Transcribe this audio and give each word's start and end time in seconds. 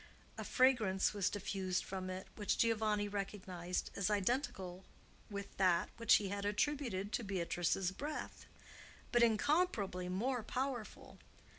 A 0.35 0.43
fragrance 0.43 1.13
was 1.13 1.29
diffused 1.29 1.83
from 1.83 2.09
it 2.09 2.25
which 2.35 2.57
Giovanni 2.57 3.07
recognized 3.07 3.91
as 3.95 4.09
identical 4.09 4.83
with 5.29 5.55
that 5.57 5.89
which 5.97 6.15
he 6.15 6.29
had 6.29 6.43
attributed 6.43 7.11
to 7.11 7.23
Beatrice's 7.23 7.91
breath, 7.91 8.47
but 9.11 9.21
incomparably 9.21 10.09
more 10.09 10.41
powerful. 10.41 11.19